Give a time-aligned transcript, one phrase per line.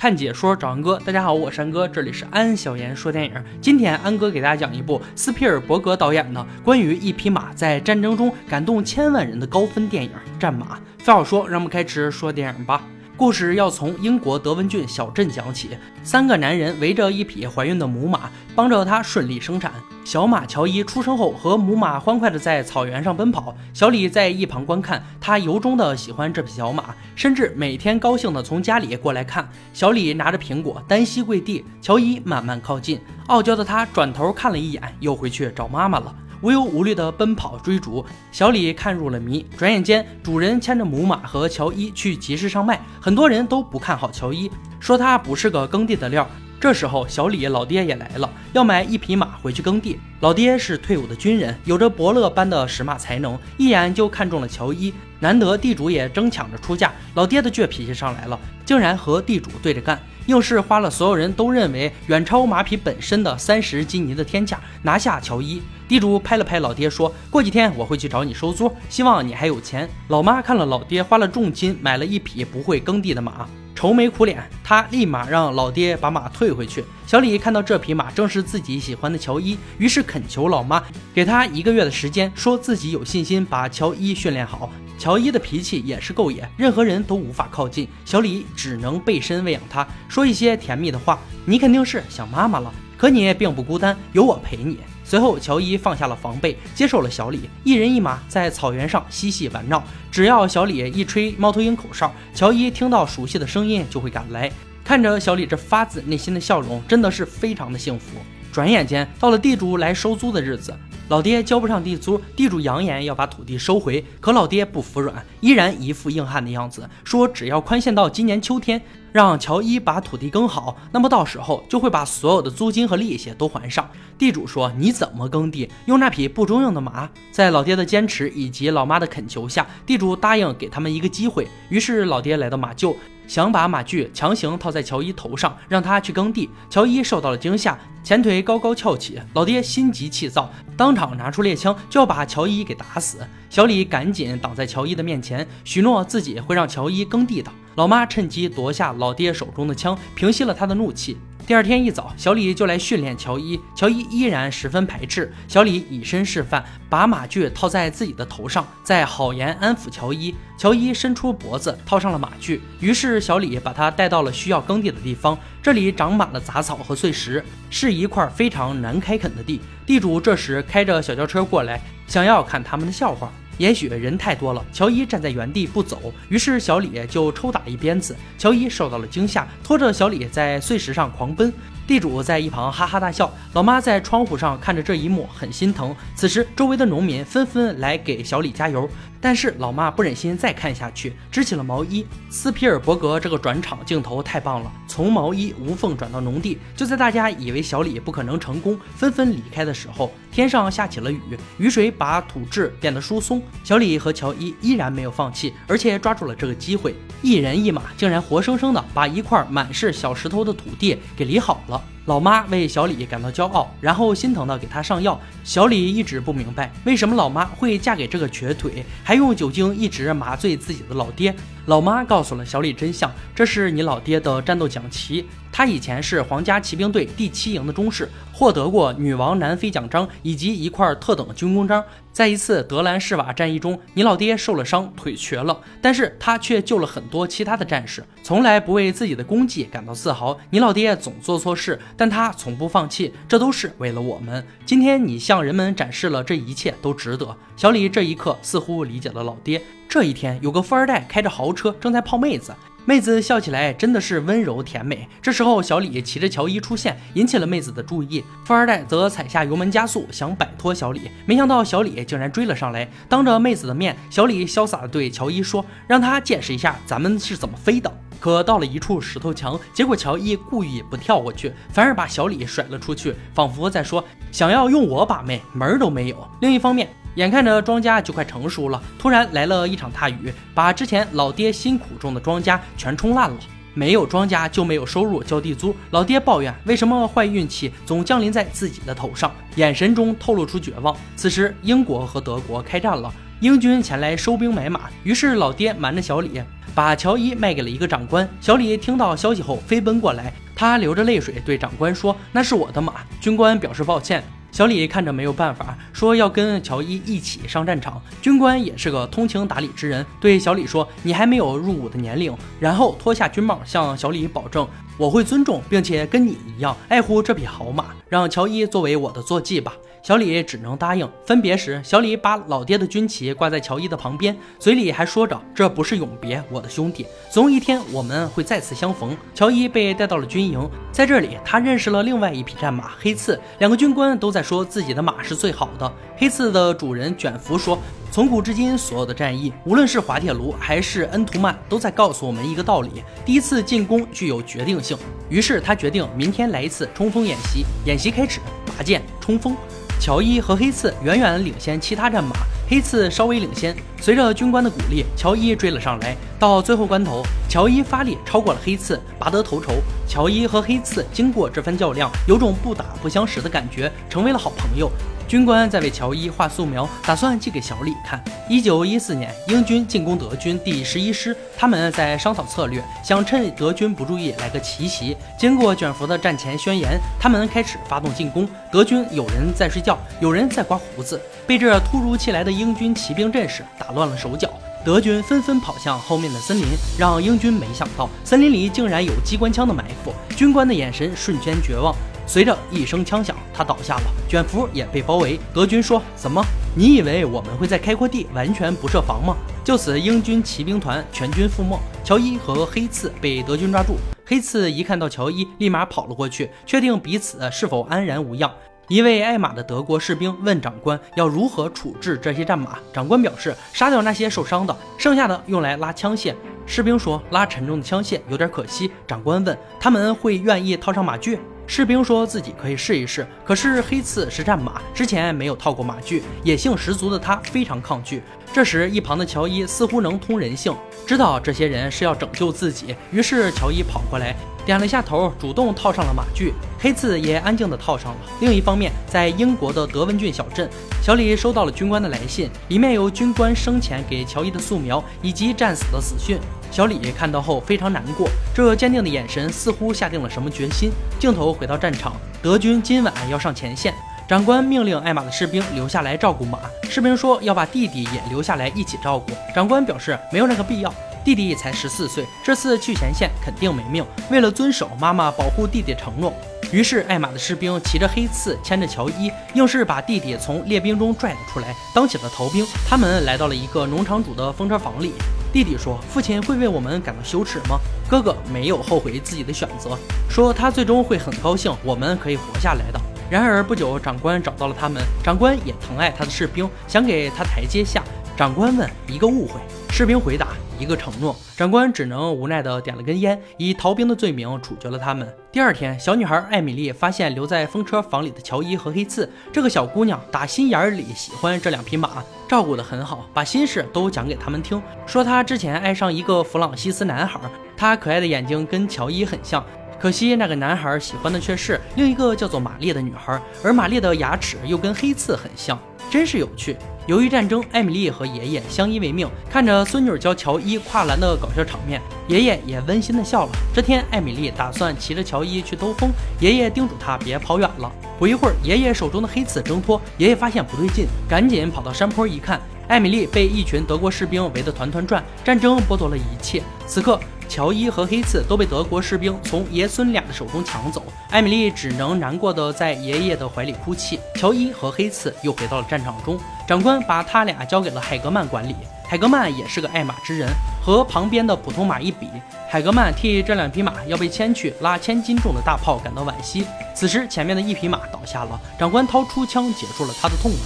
[0.00, 3.34] 看解说找安哥，大家好，我是安哥，这里是安小言说电影。
[3.60, 10.10] 今天安哥给大家讲一部斯皮尔伯格导演的关于一匹马在战争中感动千万人的高分电影
[10.40, 10.78] 《战马》。
[11.04, 12.82] 废话说，让我们开始说电影吧。
[13.14, 15.76] 故事要从英国德文郡小镇讲起。
[16.02, 19.70] 三个男人围着一匹怀孕的母马，帮着它顺利生产。
[20.02, 23.54] 小马乔伊出生后，和母马欢快地在草原上奔跑。
[23.72, 29.48] 小李在一旁观看，他由衷地喜欢这匹小马，甚至每天高兴地从家里过来看。
[29.72, 31.64] 小李拿着苹果，单膝跪地。
[31.80, 36.12] 乔伊慢慢靠近，傲娇的他转头看了一眼，又回去找妈妈了。
[36.42, 39.46] 无忧无虑地奔跑追逐，小李看入了迷。
[39.56, 42.80] 转眼间，主人牵着母马和乔伊去集市上卖。
[43.00, 46.26] 很多人都不看好乔伊，说他不是个耕地的料。
[46.60, 49.98] 这时候，小李老爹也来了，要买一匹马回去耕地。
[50.20, 54.92] 老爹是退伍的军人，有着伯乐般的识马才能，一眼就看中了乔伊。
[55.20, 59.98] 难得地主也争抢着出价，老爹的倔脾气上来了，竟然和地主对着干。
[60.26, 65.62] 硬是花了所有人都认为远超马匹本身的三十金尼的天价拿下乔伊。
[65.88, 73.48] 地主拍了拍老爹说：“过几天我会去找你收租，希望你还有钱。”老妈看了老爹花了重金买了一匹不会耕地的马，
[73.80, 76.84] 愁眉苦脸，他立马让老爹把马退回去。
[77.06, 80.82] 小李看到这匹马正是自己喜欢的乔伊，于是恳求老妈
[81.14, 84.70] 给他一个月的时间，说自己有信心把乔伊训练好。
[84.98, 87.88] 乔伊的脾气也是够野，任何人都无法靠近。
[88.04, 91.18] 小李只能背身喂养他，说一些甜蜜的话。
[91.46, 94.76] 你肯定是想妈妈了，可你并不孤单，有我陪你。
[95.10, 99.82] 随后，乔伊放下了防备，接受了小李，一人一马在草原上嬉戏玩闹。
[100.08, 104.48] 只要小李一吹猫头鹰口哨，乔伊听到熟悉的声音就会赶来。
[104.84, 108.18] 看着小李这发自内心的笑容，真的是非常的幸福。
[108.52, 110.72] 转眼间到了地主来收租的日子。
[111.10, 118.80] 老爹交不上地租，地主扬言要把土地收回，可老爹不服软，依然一副硬汉的样子，说只要宽限到今年秋天，
[119.10, 123.90] 让乔伊把土地耕好，那么到时候就会把所有的租金和利息都还上。
[124.16, 125.68] 地主说：“你怎么耕地？
[125.86, 131.48] 用那匹不中用的马？”在老爹的坚持以及老妈的恳求下，地主答应给他们一个机会。
[131.70, 132.94] 于是老爹来到马厩。
[133.30, 136.50] 想把马具强行套在乔伊头上，让他去耕地。
[136.68, 139.20] 乔伊受到了惊吓，前腿高高翘起。
[139.34, 143.18] 老爹心急气躁，当场拿出猎枪就要把乔伊给打死。
[143.48, 147.48] 小李赶紧挡在乔伊的面前，许诺自己会让乔伊耕地的。
[147.76, 151.16] 老妈趁机夺下老爹手中的枪，平息了他的怒气。
[151.50, 155.34] 第二天一早，小李就来训练乔伊，乔伊依然十分排斥。
[155.48, 160.32] 小李以身示范，把马具套在自己的头上，再好言安抚乔伊。
[160.56, 165.36] 乔伊伸出脖子套上了马具，于是小李把他带到了需要耕地的地方。
[165.60, 169.60] 这里长满了杂草和碎石，是一块非常难开垦的地。
[169.84, 173.28] 地主这时开着小轿车过来，想要看他们的笑话。
[173.60, 178.16] 也许人太多了，乔伊站在原地不走，于是小李就抽打一鞭子。
[178.38, 181.52] 乔伊受到了惊吓，拖着小李在碎石上狂奔。
[181.86, 185.94] 地主在一旁哈哈大笑，老妈在窗户上看着这一幕很心疼。
[186.14, 188.88] 此时，周围的农民纷纷来给小李加油，
[189.20, 192.06] 但是老妈不忍心再看下去，织起了毛衣。
[192.30, 196.58] 斯皮尔伯格这个转场镜头太棒了，从毛衣无缝转到农地。
[196.74, 201.20] 就在大家以为小李不可能成功，纷纷离开的时候，天上下起了雨，
[201.58, 203.42] 雨水把土质变得疏松。
[203.62, 211.82] 小李和乔伊依然没有放弃，而且抓住了这个机会，一人一马竟然活生生的把一块满是小石头的土地给理好了。
[212.10, 215.16] 老妈为小李感到骄傲，然后心疼的给他上药。
[215.44, 221.32] 小李一直不明白为什么老妈会嫁给这个瘸腿，还用酒精一直麻醉自己的老爹。
[221.70, 231.80] 老妈告诉了小李真相，这是你老爹的战斗奖旗，他以前是皇家骑兵队第七营的中士，获得过女王南非奖章以及一块特等军功章。
[232.10, 240.36] 在一次德兰士瓦战役中，你老爹受了伤，腿瘸了，但是他却救了很多其他的战士，从来不为自己的功绩感到自豪。
[240.50, 244.44] 你老爹总做错事，但他从不放弃，这都是为了我们。
[244.66, 247.36] 今天你向人们展示了这一切都值得。
[247.56, 249.62] 小李这一刻似乎理解了老爹。
[249.90, 252.54] 这一天，有个富二代开着豪车，正在泡妹子。
[252.84, 255.08] 妹子笑起来真的是温柔甜美。
[255.20, 258.24] 这时候，小李骑着乔伊出现，引起了妹子的注意。
[258.44, 262.88] 富二代则踩下油门加速，想摆脱小李，没想到小李竟然追了上来。
[263.08, 283.36] 当着妹子的面，小李潇洒地对乔伊说：“让他见识一下咱们是怎么飞的。”可到了一处石头墙，结果乔伊故意不跳过去，反而把小李甩了出去，仿佛在说：“想要用我把妹，门儿都没有。”另一方面，眼看着庄稼就快成熟了，突然来了一场大雨，把之前老爹辛苦种的庄稼全冲烂了。
[283.72, 285.74] 没有庄稼就没有收入交地租。
[285.90, 289.30] 老爹抱怨：为什么坏运气总降临在自己的头上？
[289.54, 290.96] 眼神中透露出绝望。
[291.14, 293.12] 此时，英国和德国开战了。
[293.38, 296.42] 英军前来收兵买马，于是老爹瞒着小李，
[296.74, 298.28] 把乔伊卖给了一个长官。
[298.40, 304.22] 小李听到消息后飞奔过来，他流着泪水对长官说：“那是我的马。”军官表示抱歉。
[304.52, 308.00] 小李看着没有办法，说要跟乔伊一起上战场。
[308.20, 314.68] 军官也是个通情达理之人，对小李说：“你还没有入伍的年龄。”然后脱下军帽，向小李保证
[315.00, 321.08] ：“我会尊重，并且跟你一样爱护这匹好马，让乔伊作为我的坐骑吧。”小李只能答应。
[321.24, 333.40] 分别时，小李把老爹的军旗挂在乔伊的旁边，嘴里还说着：“这不是永别，我的兄弟，总有一天我们会再次相逢。”乔伊被带到了军营，在这里，他认识了另外一匹战马黑刺。
[333.58, 335.90] 两个军官都在说自己的马是最好的。
[336.18, 337.78] 黑刺的主人卷福说。
[338.12, 344.98] 从古至今，所有的战役，无论是滑铁卢还是恩图曼，都在告诉我们一个道理：第一次进攻具有决定性。
[345.28, 347.64] 于是他决定明天来一次冲锋演习。
[347.84, 348.40] 演习开始，
[348.76, 349.56] 拔剑冲锋。
[350.00, 352.34] 乔伊和黑刺远远领先其他战马，
[352.68, 353.76] 黑刺稍微领先。
[354.00, 356.16] 随着军官的鼓励，乔伊追了上来。
[356.36, 359.74] 到最后关头，乔伊发力超过了黑刺，拔得头筹。
[360.08, 364.90] 乔伊和黑刺经过这番较量，有种不打不相识的感觉，成为了好朋友。
[365.30, 368.20] 军官在为乔伊画素描，打算寄给小李看。
[368.48, 375.16] 一九一四年，英军进攻德军第十一师，他们在商讨策略，想趁德军不注意来个奇袭。
[375.38, 378.48] 经过卷福的战前宣言，他们开始发动进攻。
[378.72, 384.50] 德军有人在睡觉，有人在刮胡子，被这突如其来的英军骑兵阵势打乱了手脚。
[384.84, 386.64] 德军纷纷跑向后面的森林，
[386.98, 390.12] 让英军没想到森林里竟然有机关枪的埋伏。
[390.34, 391.94] 军官的眼神瞬间绝望。
[392.32, 395.36] 随着一声枪响，他倒下了，卷福也被包围。
[395.52, 396.40] 德军说：“怎么？
[396.76, 399.36] 你以为我们会在开阔地完全不设防吗？”
[399.66, 401.76] 就此，英军骑兵团全军覆没。
[402.04, 403.96] 乔伊和黑刺被德军抓住。
[404.24, 408.48] 黑刺一看到乔伊，立马跑了过去，确定彼此是否安然无恙。
[408.86, 412.78] 一位爱马的德国士兵问长官要如何处置这些战马。
[412.92, 416.32] 长官表示：“杀掉那些受伤的，剩下的用来拉枪械。”
[416.64, 421.36] 士兵说：“拉沉重的枪械有点可惜。”长官问：“他们会愿意套上马具？”
[421.72, 428.20] 士兵说自己可以试一试，可是黑刺是战马，之前没有套过马具，野性十足的他非常抗拒。
[428.52, 430.74] 这时，一旁的乔伊似乎能通人性，
[431.06, 436.54] 知道这些人是要拯救自己，于是乔伊跑过来，点了下头，主动套上了马具。
[436.78, 438.18] 黑刺也安静地套上了。
[438.40, 440.70] 另一方面，在英国的德文郡小镇，
[441.02, 446.38] 小李收到了军官的来信，里面有军官生前给乔伊的素描以及战死的死讯。
[446.70, 450.90] 小李看到后非常难过，这坚定的眼神似乎下定了什么决心。
[451.18, 453.92] 镜头回到战场，德军今晚要上前线。
[454.30, 456.60] 长官命令艾玛的士兵留下来照顾马。
[456.88, 459.32] 士兵说要把弟弟也留下来一起照顾。
[459.52, 460.94] 长官表示没有那个必要，
[461.24, 464.06] 弟弟才十四岁，这次去前线肯定没命。
[464.30, 466.32] 为了遵守妈妈保护弟弟承诺，
[466.70, 472.64] 于是艾玛的士兵骑着黑刺，牵着乔伊，硬是把弟弟从列兵中拽了出来，当起了逃兵。
[472.88, 475.12] 他们来到了一个农场主的风车房里。
[475.52, 479.98] 弟弟说：“父亲会为我们感到羞耻吗？”哥哥没有后悔自己的选择，
[480.28, 483.00] 说他最终会很高兴，我们可以活下来的。
[483.30, 488.02] 然而不久，长官找到了他们，长官也疼爱他的士兵，想给他台阶下。
[488.36, 490.48] 长官问：“一个误会？”士兵回答
[490.80, 495.32] ：“一个承诺。”长官只能无奈地点了根烟，以逃兵的罪名处决了他们。
[495.52, 499.30] 第二天，小女孩艾米丽发现留在风车房里的乔伊和黑刺。
[499.52, 504.82] 这个小姑娘打心眼里喜欢这两匹马，照顾得很好，把心事都讲给他们听。
[505.06, 507.38] 说她之前爱上一个弗朗西斯男孩，
[507.76, 509.64] 他可爱的眼睛跟乔伊很像。
[510.00, 515.78] 可惜那个男孩喜欢的却是另一个叫做玛丽的女孩，而玛丽的牙齿又跟黑刺很像，
[516.10, 516.74] 真是有趣。
[517.06, 523.52] 由于战争，艾米丽和爷爷相依为命，看着孙女教乔伊跨栏的搞笑场面，爷爷也温馨的笑了。
[523.74, 527.92] 这天，艾米丽打算骑着乔伊去兜风，爷爷叮嘱她别跑远了。
[528.18, 536.62] 不一会儿，爷爷手中的黑刺挣脱，爷爷发现不对劲，赶紧跑到山坡一看，艾米丽被一群德国士兵围得团团转，战争剥夺了一切。
[536.86, 537.20] 此刻。
[537.50, 544.20] 乔伊和黑刺都被德国士兵从爷孙俩的手中抢走，艾米丽只能难过的在爷爷的怀里哭泣。
[544.36, 548.76] 乔伊和黑刺又回到了战场中，长官把他俩交给了海格曼管理。
[549.04, 550.48] 海格曼也是个爱马之人，
[550.80, 552.28] 和旁边的普通马一比，
[552.68, 556.64] 海格曼替这两匹马要被牵去拉千斤重的大炮感到惋惜。
[556.94, 560.56] 此时，前面的一匹马倒下了，长官掏出枪结束了他的痛苦，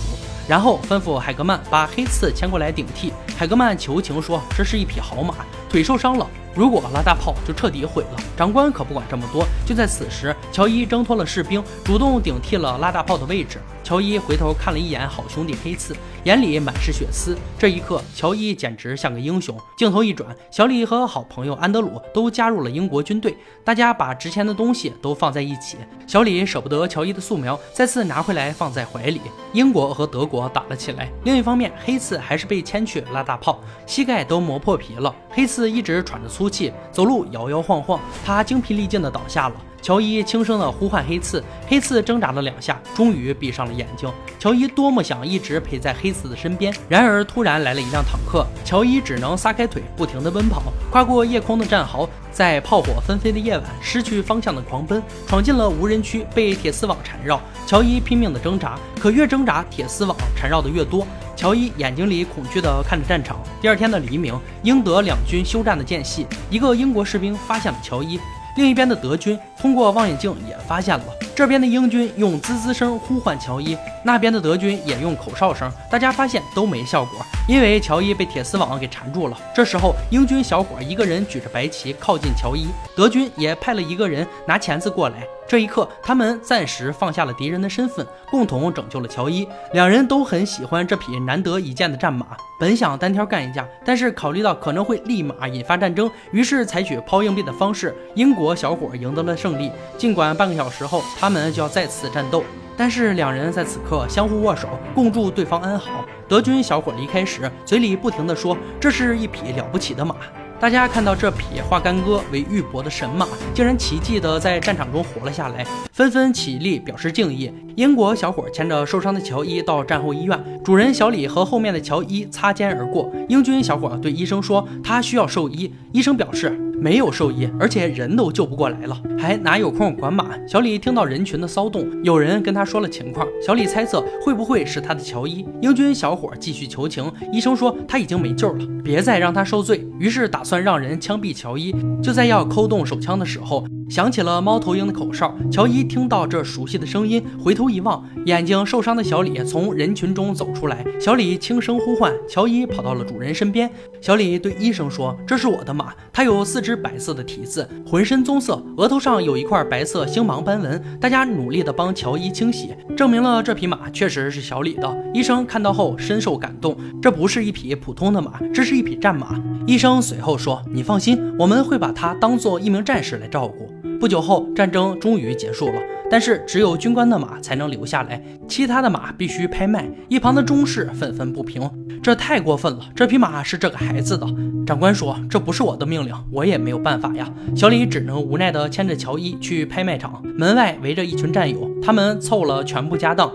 [0.46, 3.10] 然后吩咐海格曼把黑刺牵过来顶替。
[3.38, 5.34] 海格曼求情说：“这是一匹好马，
[5.70, 9.44] 腿受伤了。”如果拉大炮就彻底毁了，长官可不管这么多。
[9.66, 13.60] 就在此时，乔伊挣脱了士兵，主动顶替了拉大炮的位置。
[13.84, 17.36] 乔伊回头看了一眼好兄弟黑刺，眼里满是血丝。
[17.58, 19.54] 这一刻，乔伊简直像个英雄。
[19.76, 25.76] 镜头一转，小李和好朋友安德鲁都加入了英国军队，大家把值钱的东西都放在一起。
[26.06, 29.20] 小李舍不得乔伊的素描，再次拿回来放在怀里。
[29.52, 31.10] 英国和德国打了起来。
[31.24, 35.14] 另一方面，黑刺还是被牵去拉大炮，膝盖都磨破皮了。
[35.28, 39.54] 黑刺一直喘着粗气，走路摇摇晃晃，他精疲力尽地倒下了。
[39.84, 44.10] 乔伊轻声地呼唤黑刺，黑刺挣扎了两下，终于闭上了眼睛。
[44.38, 57.38] 乔伊多么想一直陪在黑刺的身边，然而突然来了一辆坦克，乔伊只能撒开腿，不停地奔跑，跨过夜空的战壕，在炮火纷飞的夜晚，失去方向的狂奔，闯进了无人区，被铁丝网缠绕。
[57.66, 61.06] 乔伊拼命地挣扎，可越挣扎，铁丝网缠绕的越多。
[61.36, 63.36] 乔伊眼睛里恐惧地看着战场。
[63.60, 68.18] 第二天的黎明，英德两军休战的间隙，一个英国士兵发现了乔伊。
[68.56, 77.18] 另一边的德军通过望远镜也发现了，这边的英军用滋滋声呼唤乔伊，那边的德军也用口哨声，大家发现都没效果，
[77.48, 79.36] 因为乔伊被铁丝网给缠住了。
[79.54, 85.26] 这时候，英军小伙一个人举着白旗靠近乔伊，德军也派了一个人拿钳子过来。
[85.46, 89.46] 这一刻，他们暂时放下了敌人的身份，共同拯救了乔伊。
[89.72, 92.26] 两人都很喜欢这匹难得一见的战马，
[92.58, 97.94] 本想单挑干一架，但是考虑到可能会立马引发战争，于是采取抛硬币的方式。
[98.14, 99.70] 英国小伙赢得了胜利。
[99.98, 102.42] 尽管半个小时后他们就要再次战斗，
[102.76, 106.04] 但是两人在此刻相互握手，共祝对方安好。
[106.26, 110.16] 德军小伙离开时，嘴里不停地说：“这是一匹了不起的马。”
[110.64, 117.52] 大家看到这匹化干戈为玉帛的神马，竟然奇迹的在战场中活了下来，纷纷起立表示敬意。
[117.76, 123.12] 英国小伙牵着受伤的乔伊到战后医院，主人小李和后面的乔伊擦肩而过。
[123.28, 126.58] 英军小伙对医生说：“他需要兽医。”医生表示。
[126.84, 130.36] 没有兽医，而且人都救不过来了，还哪有空管马？
[130.46, 133.26] 小李听到人群的骚动，有人跟他说了情况。
[133.40, 135.46] 小李猜测会不会是他的乔伊？
[135.62, 139.82] 英军小伙继续求情，医生说他已经没救了，别再让他受罪。
[139.98, 141.74] 于是打算让人枪毙乔伊。
[142.02, 143.64] 就在要扣动手枪的时候。
[143.88, 150.84] 响起了猫头鹰的口哨，乔伊听到这熟悉的声音，回头一望，眼睛受伤的小李从人群中走出来。
[150.98, 153.70] 小李轻声呼唤，乔伊跑到了主人身边。
[154.00, 164.96] 小李对医生说：“这是我的马，它有四只白色的蹄子，浑身棕色，额头上有一块白色星芒斑纹。”大家努力地帮乔伊清洗，证明了这匹马确实是小李的。
[165.12, 169.40] 医生看到后深受感动，这不是一匹普通的马，这是一匹战马。
[169.66, 173.70] 医生随后说：“你放心，我们会把它当做一名战士来照顾。”
[174.04, 175.80] 不久后，战争终于结束了，
[176.10, 179.88] 但是只有军官的马才能留下来，其他的马必须拍卖。
[180.10, 181.70] 一旁的中士愤愤不平，
[182.02, 182.80] 这太过分了！
[182.94, 184.26] 这匹马是这个孩子的。
[184.66, 193.32] 长官说：“这不是我的命令，我也没有办法呀。”小李只能无奈地牵着乔伊去拍卖场，门外围着一群战友，他们凑了全部家当。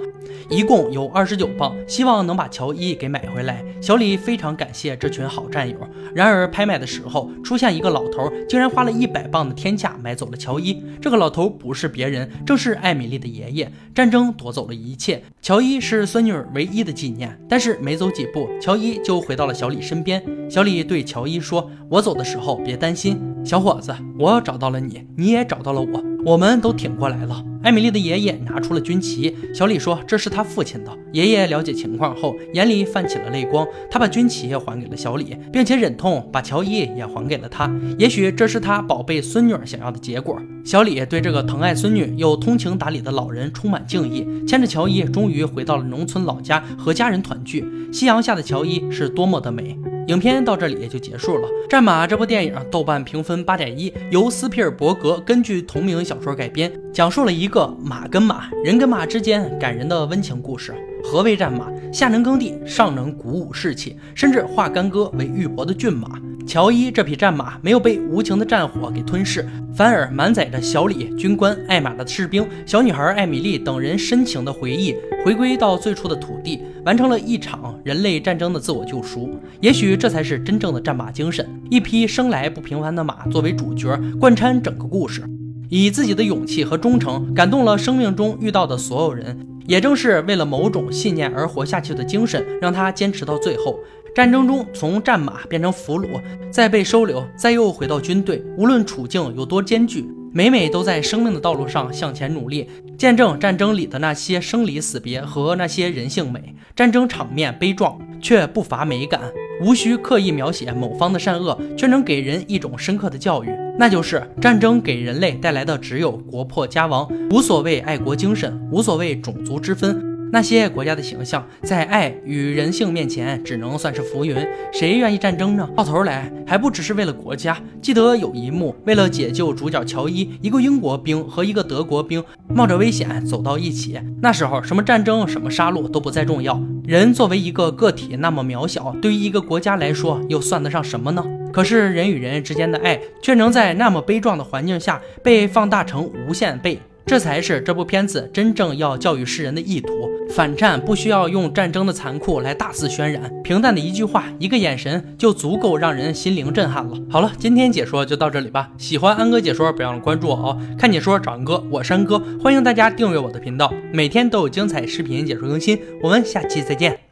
[0.47, 3.63] 一共有二十九磅，希望能把乔伊给买回来。
[3.81, 5.75] 小李非常感谢这群好战友。
[6.13, 10.83] 然而拍卖的时候，出现一个老头，竟然花了一百磅的天价买走了乔伊。
[11.01, 13.71] 这个老头不是别人，正是艾米丽的爷爷。
[13.95, 17.35] 战争夺走了一切，乔伊是孙女儿唯一的纪念。
[17.49, 20.23] 但是没走几步，乔伊就回到了小李身边。
[20.49, 33.67] 小李对乔伊说：“我走的时候别担心，小伙子，我找到了你，你也找到了我，我们都挺过来了。”艾米丽的爷爷拿出了军旗，小李说：“这是他父亲的。”爷爷了解情况后，眼里泛起了泪光。
[33.91, 37.69] 他把军旗还给了小李，并且忍痛把乔伊也还给了他。
[37.97, 40.39] 也许这是他宝贝孙女想要的结果。
[40.63, 47.65] 小李对这个疼爱孙女又通情达理的老人充满敬意，牵着乔伊，终于回到了农村老家和家人团聚。
[47.91, 49.77] 夕阳下的乔伊是多么的美。
[50.07, 51.47] 影片到这里也就结束了。
[51.67, 60.71] 《战马》这部电影，豆瓣评分八点一，由斯皮尔伯格根据同名小说改编，讲述了一一个马跟马、人跟马之间感人的温情故事。
[61.03, 61.65] 何为战马？
[61.91, 66.09] 下能耕地，上能鼓舞士气，甚至化干戈为玉帛的骏马。
[66.45, 79.27] 乔伊这匹战马没有被无情的战火给吞噬，反而满载着小李、军官、爱马的士兵、小女孩艾米丽等人深情的回忆，回归到最初的土地，完成了一场人类战争的自我救赎。
[79.59, 81.49] 也许这才是真正的战马精神。
[81.71, 85.23] 一匹生来不平凡的马作为主角，贯穿整个故事，
[85.69, 89.47] 以自己的勇气和忠诚感动了生命中遇到的所有人。
[89.67, 93.79] 也正是为了某种信念而活下去的精神，让他坚持到最后。
[94.15, 98.43] 战争中，从战马变成俘虏，再被收留，再又回到军队。
[98.57, 106.55] 无论处境有多艰巨，每每都在生命的道路上向前努力，见证战争里的那些生离死别和那些人性美。
[106.75, 109.21] 战争场面悲壮，却不乏美感。
[109.61, 113.49] 无需刻意描写某方的善恶，却能给人一种深刻的教育，
[113.79, 117.09] 那就是战争给人类带来的只有国破家亡。
[117.31, 120.05] 无所谓爱国精神，无所谓种族之分。
[120.33, 124.35] 那些国家的形象，在爱与人性面前，只能算是浮云。
[124.73, 125.67] 谁愿意战争呢？
[125.77, 127.57] 到头来还不只是为了国家。
[127.81, 133.97] 记得有一幕，为了解救主角乔伊，一个英国兵和一个德国兵冒着危险走到一起。
[134.21, 136.61] 那时候，什么战争、什么杀戮都不再重要。
[136.85, 141.23] 人作为一个个体那么渺小，对于一个国家来说，又算得上什么呢？
[141.51, 146.79] 可是人与人之间的爱，却能在那么悲壮的环境下被放大成无限倍。
[147.05, 150.07] 这才是这部片子真正要教育世人的意图。
[150.29, 156.95] 反战不需要用战争的残酷来大肆渲染，平淡的一句话、一个眼神就足够让人心灵震撼了。
[157.09, 158.69] 好了，今天解说就到这里吧。
[158.77, 160.61] 喜欢安哥解说，别忘了关注我哦。
[160.77, 165.79] 看解说找安哥，我是安哥，欢迎大家订阅我的频道，每天都有精彩视频解说更新。
[166.03, 167.08] 我们下期再见。